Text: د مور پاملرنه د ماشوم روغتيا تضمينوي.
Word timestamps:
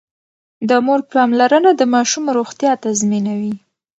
د 0.69 0.71
مور 0.85 1.01
پاملرنه 1.11 1.71
د 1.75 1.81
ماشوم 1.93 2.25
روغتيا 2.37 2.71
تضمينوي. 2.83 3.53